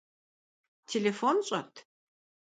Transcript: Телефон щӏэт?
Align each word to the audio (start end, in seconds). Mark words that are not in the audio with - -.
Телефон 0.91 1.37
щӏэт? 1.47 1.73